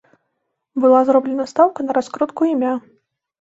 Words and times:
Была 0.85 1.01
зроблена 1.09 1.45
стаўка 1.51 1.79
на 1.89 1.97
раскрутку 1.99 2.41
імя. 2.55 2.73